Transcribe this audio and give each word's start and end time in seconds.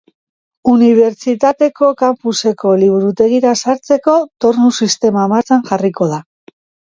Unibertistateko 0.69 1.89
campuseko 1.99 2.71
Liburutegira 2.85 3.53
sartzeko 3.67 4.17
tornu 4.45 4.71
sistema 4.83 5.27
martxan 5.37 5.65
jarriko 5.71 6.09
da. 6.15 6.19